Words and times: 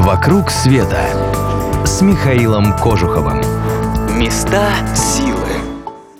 «Вокруг 0.00 0.50
света» 0.50 1.04
с 1.84 2.00
Михаилом 2.00 2.74
Кожуховым. 2.78 3.42
Места 4.18 4.72
силы. 4.96 5.46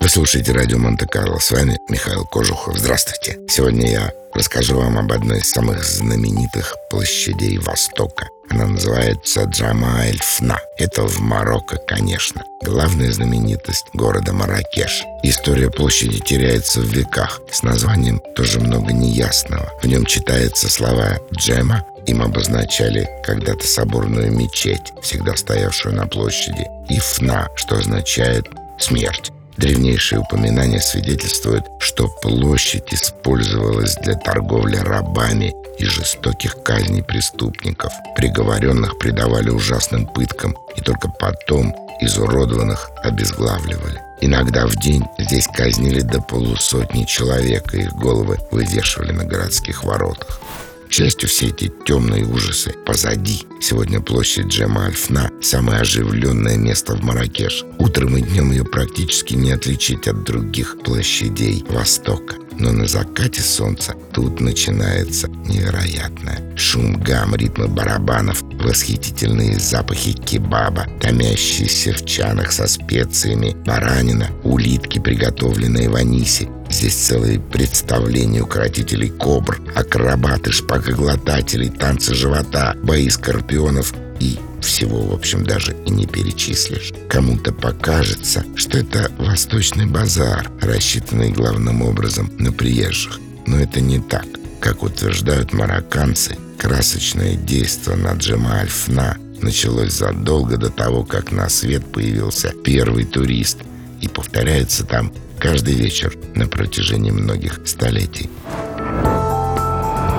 Вы 0.00 0.08
слушаете 0.08 0.50
радио 0.50 0.78
Монте-Карло. 0.78 1.38
С 1.38 1.52
вами 1.52 1.78
Михаил 1.88 2.24
Кожухов. 2.24 2.76
Здравствуйте. 2.76 3.38
Сегодня 3.48 3.88
я 3.88 4.12
расскажу 4.34 4.76
вам 4.76 4.98
об 4.98 5.12
одной 5.12 5.38
из 5.38 5.48
самых 5.48 5.84
знаменитых 5.84 6.74
площадей 6.90 7.58
Востока. 7.58 8.26
Она 8.50 8.66
называется 8.66 9.44
Джамайль-Фна. 9.44 10.58
Это 10.78 11.02
в 11.02 11.20
Марокко, 11.20 11.76
конечно. 11.76 12.42
Главная 12.62 13.12
знаменитость 13.12 13.86
города 13.92 14.32
Маракеш. 14.32 15.04
История 15.22 15.70
площади 15.70 16.18
теряется 16.18 16.80
в 16.80 16.86
веках. 16.86 17.40
С 17.50 17.62
названием 17.62 18.20
тоже 18.34 18.60
много 18.60 18.92
неясного. 18.92 19.70
В 19.82 19.86
нем 19.86 20.04
читаются 20.06 20.70
слова 20.70 21.18
«Джема», 21.34 21.84
им 22.06 22.22
обозначали 22.22 23.06
когда-то 23.22 23.66
соборную 23.66 24.32
мечеть, 24.32 24.92
всегда 25.02 25.36
стоявшую 25.36 25.94
на 25.94 26.06
площади, 26.06 26.66
и 26.88 26.98
«Фна», 26.98 27.48
что 27.54 27.76
означает 27.76 28.46
«смерть». 28.78 29.30
Древнейшие 29.58 30.20
упоминания 30.20 30.80
свидетельствуют, 30.80 31.64
что 31.80 32.08
площадь 32.22 32.94
использовалась 32.94 33.96
для 33.96 34.14
торговли 34.14 34.76
рабами 34.76 35.52
и 35.78 35.84
жестоких 35.84 36.62
казней 36.62 37.02
преступников. 37.02 37.92
Приговоренных 38.16 38.98
предавали 38.98 39.50
ужасным 39.50 40.06
пыткам 40.06 40.56
и 40.76 40.80
только 40.80 41.08
потом 41.08 41.74
изуродованных 42.00 42.90
обезглавливали. 43.02 44.00
Иногда 44.20 44.66
в 44.66 44.76
день 44.76 45.04
здесь 45.18 45.46
казнили 45.46 46.00
до 46.00 46.20
полусотни 46.20 47.04
человек, 47.04 47.74
и 47.74 47.82
их 47.82 47.92
головы 47.94 48.38
вывешивали 48.50 49.12
на 49.12 49.24
городских 49.24 49.84
воротах. 49.84 50.40
К 50.88 50.92
счастью, 50.92 51.28
все 51.28 51.48
эти 51.48 51.70
темные 51.86 52.24
ужасы 52.24 52.72
позади. 52.86 53.42
Сегодня 53.60 54.00
площадь 54.00 54.46
Джема 54.46 54.86
Альфна– 54.86 55.30
самое 55.42 55.80
оживленное 55.80 56.56
место 56.56 56.94
в 56.94 57.04
Маракеш. 57.04 57.64
Утром 57.78 58.16
и 58.16 58.22
днем 58.22 58.52
ее 58.52 58.64
практически 58.64 59.34
не 59.34 59.52
отличить 59.52 60.08
от 60.08 60.24
других 60.24 60.78
площадей 60.82 61.62
Востока. 61.68 62.36
Но 62.58 62.72
на 62.72 62.86
закате 62.86 63.40
солнца 63.40 63.94
тут 64.12 64.40
начинается 64.40 65.28
невероятное. 65.28 66.56
Шум 66.56 67.00
гам, 67.00 67.34
ритмы 67.36 67.68
барабанов, 67.68 68.42
восхитительные 68.42 69.58
запахи 69.58 70.12
кебаба, 70.12 70.86
томящиеся 71.00 71.92
в 71.92 72.04
чанах 72.04 72.52
со 72.52 72.66
специями, 72.66 73.56
баранина, 73.64 74.28
улитки, 74.42 74.98
приготовленные 74.98 75.88
в 75.88 75.94
анисе, 75.94 76.48
Здесь 76.70 76.94
целые 76.94 77.40
представления 77.40 78.42
укротителей 78.42 79.08
кобр, 79.08 79.58
акробаты, 79.74 80.52
шпагоглотателей, 80.52 81.70
танцы 81.70 82.14
живота, 82.14 82.76
бои 82.82 83.08
скорпионов 83.08 83.94
и 84.20 84.38
всего, 84.60 85.02
в 85.02 85.12
общем, 85.12 85.44
даже 85.44 85.76
и 85.86 85.90
не 85.90 86.06
перечислишь. 86.06 86.92
Кому-то 87.08 87.52
покажется, 87.52 88.44
что 88.56 88.78
это 88.78 89.10
восточный 89.18 89.86
базар, 89.86 90.50
рассчитанный 90.60 91.30
главным 91.30 91.82
образом 91.82 92.30
на 92.38 92.52
приезжих. 92.52 93.18
Но 93.46 93.58
это 93.58 93.80
не 93.80 94.00
так. 94.00 94.26
Как 94.60 94.82
утверждают 94.82 95.52
марокканцы, 95.52 96.36
красочное 96.58 97.36
действо 97.36 97.94
на 97.94 98.12
Джема 98.14 98.58
Альфна 98.58 99.16
началось 99.40 99.92
задолго 99.92 100.56
до 100.56 100.68
того, 100.68 101.04
как 101.04 101.30
на 101.32 101.48
свет 101.48 101.90
появился 101.92 102.52
первый 102.64 103.04
турист 103.04 103.58
и 104.00 104.08
повторяется 104.08 104.84
там 104.84 105.12
каждый 105.38 105.74
вечер 105.74 106.16
на 106.34 106.48
протяжении 106.48 107.12
многих 107.12 107.60
столетий. 107.64 108.28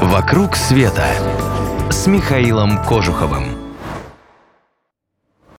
«Вокруг 0.00 0.56
света» 0.56 1.06
с 1.90 2.06
Михаилом 2.06 2.82
Кожуховым. 2.84 3.61